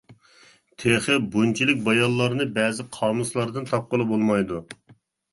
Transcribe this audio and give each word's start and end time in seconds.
تېخى 0.83 1.17
بۇنچىلىك 1.33 1.83
بايانلارنى 1.89 2.47
بەزى 2.55 2.85
قامۇسلاردىن 2.97 3.67
تاپقىلى 3.73 4.07
بولمايدۇ. 4.13 4.59